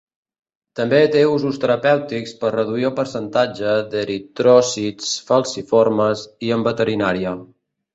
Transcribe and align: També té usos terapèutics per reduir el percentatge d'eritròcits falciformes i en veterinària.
També 0.77 1.01
té 1.15 1.21
usos 1.33 1.59
terapèutics 1.65 2.33
per 2.41 2.51
reduir 2.57 2.89
el 2.91 2.95
percentatge 3.01 3.77
d'eritròcits 3.95 5.15
falciformes 5.33 6.29
i 6.51 6.55
en 6.59 6.71
veterinària. 6.75 7.41